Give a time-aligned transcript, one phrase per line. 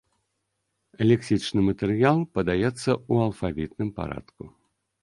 [1.11, 4.43] Лексічны матэрыял падаецца ў алфавітным парадку.